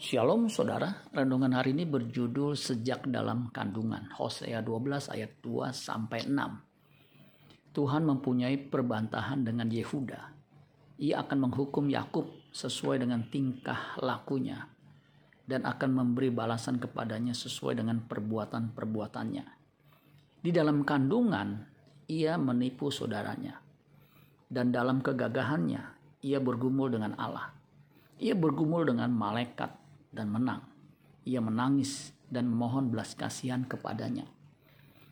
[0.00, 7.76] Shalom saudara, renungan hari ini berjudul Sejak Dalam Kandungan, Hosea 12 ayat 2 sampai 6.
[7.76, 10.32] Tuhan mempunyai perbantahan dengan Yehuda.
[11.04, 14.72] Ia akan menghukum Yakub sesuai dengan tingkah lakunya
[15.44, 19.44] dan akan memberi balasan kepadanya sesuai dengan perbuatan-perbuatannya.
[20.40, 21.60] Di dalam kandungan,
[22.08, 23.60] ia menipu saudaranya.
[24.48, 25.82] Dan dalam kegagahannya,
[26.24, 27.52] ia bergumul dengan Allah.
[28.16, 29.79] Ia bergumul dengan malaikat
[30.10, 30.62] dan menang.
[31.26, 34.26] Ia menangis dan memohon belas kasihan kepadanya.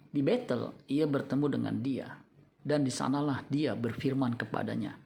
[0.09, 2.09] Di Betel ia bertemu dengan dia
[2.63, 4.99] dan di sanalah dia berfirman kepadanya,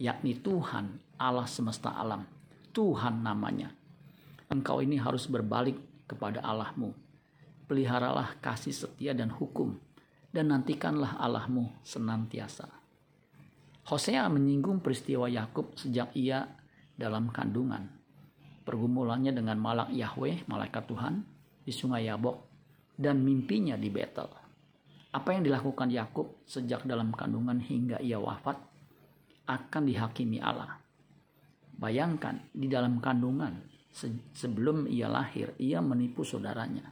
[0.00, 2.24] yakni Tuhan Allah semesta alam,
[2.74, 3.72] Tuhan namanya.
[4.50, 6.92] Engkau ini harus berbalik kepada Allahmu.
[7.64, 9.80] Peliharalah kasih setia dan hukum,
[10.30, 12.68] dan nantikanlah Allahmu senantiasa.
[13.88, 16.44] Hosea menyinggung peristiwa Yakub sejak ia
[16.96, 18.03] dalam kandungan
[18.64, 21.20] pergumulannya dengan malak Yahweh, malaikat Tuhan,
[21.64, 22.36] di sungai Yabok,
[22.96, 24.26] dan mimpinya di Betel.
[25.14, 28.58] Apa yang dilakukan Yakub sejak dalam kandungan hingga ia wafat
[29.46, 30.80] akan dihakimi Allah.
[31.78, 33.54] Bayangkan di dalam kandungan
[34.34, 36.90] sebelum ia lahir ia menipu saudaranya.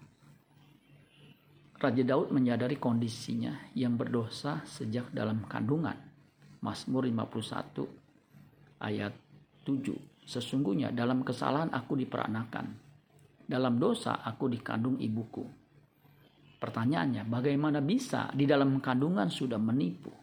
[1.82, 5.98] Raja Daud menyadari kondisinya yang berdosa sejak dalam kandungan.
[6.62, 9.10] Mazmur 51 ayat
[9.64, 12.66] 7 Sesungguhnya dalam kesalahan aku diperanakan.
[13.42, 15.44] Dalam dosa aku dikandung ibuku.
[16.62, 20.14] Pertanyaannya, bagaimana bisa di dalam kandungan sudah menipu?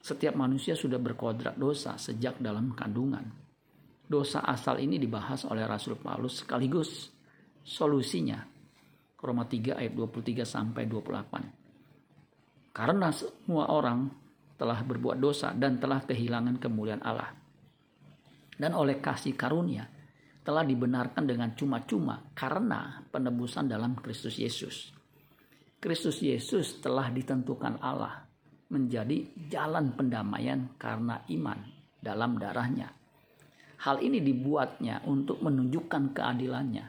[0.00, 3.20] Setiap manusia sudah berkodrat dosa sejak dalam kandungan.
[4.10, 7.12] Dosa asal ini dibahas oleh Rasul Paulus sekaligus
[7.60, 8.40] solusinya.
[9.20, 12.72] Roma 3 ayat 23 sampai 28.
[12.72, 14.08] Karena semua orang
[14.56, 17.39] telah berbuat dosa dan telah kehilangan kemuliaan Allah
[18.60, 19.88] dan oleh kasih karunia
[20.44, 24.92] telah dibenarkan dengan cuma-cuma karena penebusan dalam Kristus Yesus.
[25.80, 28.20] Kristus Yesus telah ditentukan Allah
[28.68, 31.56] menjadi jalan pendamaian karena iman
[31.96, 32.92] dalam darahnya.
[33.80, 36.86] Hal ini dibuatnya untuk menunjukkan keadilannya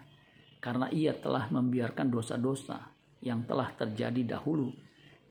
[0.60, 2.84] karena ia telah membiarkan dosa-dosa
[3.24, 4.76] yang telah terjadi dahulu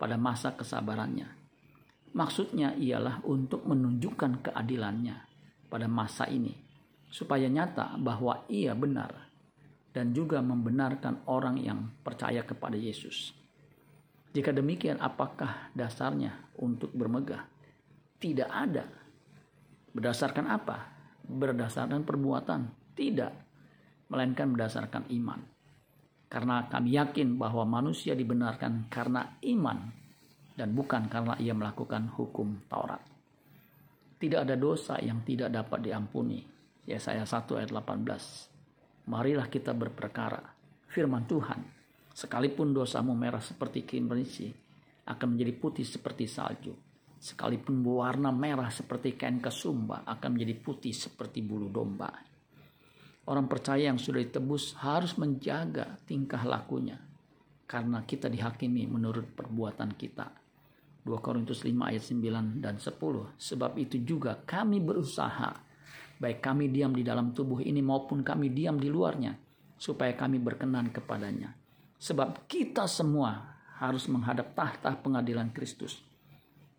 [0.00, 1.28] pada masa kesabarannya.
[2.16, 5.29] Maksudnya ialah untuk menunjukkan keadilannya
[5.70, 6.52] pada masa ini
[7.10, 9.30] supaya nyata bahwa ia benar
[9.90, 13.34] dan juga membenarkan orang yang percaya kepada Yesus.
[14.30, 17.42] Jika demikian, apakah dasarnya untuk bermegah?
[18.22, 18.86] Tidak ada.
[19.90, 20.76] Berdasarkan apa?
[21.26, 22.94] Berdasarkan perbuatan?
[22.94, 23.32] Tidak,
[24.06, 25.42] melainkan berdasarkan iman.
[26.30, 29.90] Karena kami yakin bahwa manusia dibenarkan karena iman
[30.54, 33.02] dan bukan karena ia melakukan hukum Taurat.
[34.20, 36.44] Tidak ada dosa yang tidak dapat diampuni.
[36.84, 39.08] Yesaya 1 ayat 18.
[39.08, 40.44] Marilah kita berperkara.
[40.92, 41.64] Firman Tuhan,
[42.12, 44.52] sekalipun dosamu merah seperti kimberlisi,
[45.08, 46.76] akan menjadi putih seperti salju.
[47.16, 52.12] Sekalipun berwarna merah seperti kain kesumba, akan menjadi putih seperti bulu domba.
[53.24, 57.00] Orang percaya yang sudah ditebus harus menjaga tingkah lakunya,
[57.64, 60.39] karena kita dihakimi menurut perbuatan kita
[61.10, 62.94] 2 Korintus 5 ayat 9 dan 10.
[63.34, 65.50] Sebab itu juga kami berusaha,
[66.22, 69.34] baik kami diam di dalam tubuh ini maupun kami diam di luarnya,
[69.74, 71.50] supaya kami berkenan kepadanya.
[71.98, 75.98] Sebab kita semua harus menghadap tahta pengadilan Kristus,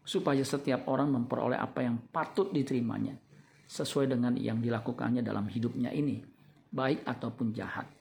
[0.08, 3.20] supaya setiap orang memperoleh apa yang patut diterimanya,
[3.68, 6.24] sesuai dengan yang dilakukannya dalam hidupnya ini,
[6.72, 7.92] baik ataupun jahat.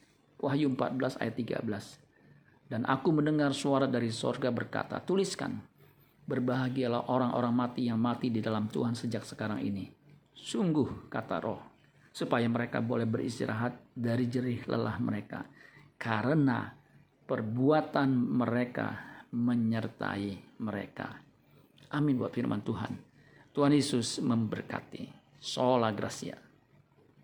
[0.41, 2.71] Wahyu 14 ayat 13.
[2.71, 5.59] Dan aku mendengar suara dari sorga berkata, tuliskan,
[6.31, 9.91] Berbahagialah orang-orang mati yang mati di dalam Tuhan sejak sekarang ini.
[10.31, 11.59] Sungguh, kata roh,
[12.15, 15.43] supaya mereka boleh beristirahat dari jerih lelah mereka.
[15.99, 16.71] Karena
[17.27, 18.89] perbuatan mereka
[19.35, 21.19] menyertai mereka.
[21.91, 22.93] Amin buat firman Tuhan.
[23.51, 25.35] Tuhan Yesus memberkati.
[25.43, 26.50] Sola Gracia.